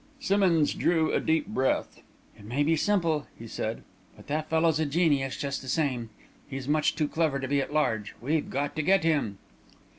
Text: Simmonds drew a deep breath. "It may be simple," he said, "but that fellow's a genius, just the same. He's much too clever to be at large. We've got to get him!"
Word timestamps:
Simmonds 0.19 0.73
drew 0.73 1.13
a 1.13 1.19
deep 1.19 1.45
breath. 1.45 2.01
"It 2.35 2.45
may 2.45 2.63
be 2.63 2.75
simple," 2.75 3.27
he 3.37 3.47
said, 3.47 3.83
"but 4.15 4.25
that 4.25 4.49
fellow's 4.49 4.79
a 4.79 4.85
genius, 4.87 5.37
just 5.37 5.61
the 5.61 5.67
same. 5.67 6.09
He's 6.49 6.67
much 6.67 6.95
too 6.95 7.07
clever 7.07 7.37
to 7.39 7.47
be 7.47 7.61
at 7.61 7.71
large. 7.71 8.15
We've 8.19 8.49
got 8.49 8.75
to 8.77 8.81
get 8.81 9.03
him!" 9.03 9.37